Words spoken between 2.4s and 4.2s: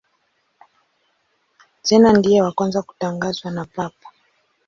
wa kwanza kutangazwa na Papa.